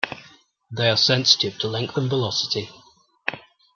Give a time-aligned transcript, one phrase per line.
[0.75, 2.71] They are sensitive to length and velocity.